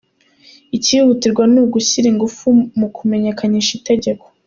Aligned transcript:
Ikihutirwa 0.77 1.43
ni 1.51 1.59
ugushyira 1.63 2.07
ingufu 2.13 2.45
mu 2.79 2.87
kumenyekanisha 2.95 3.71
itegeko. 3.79 4.25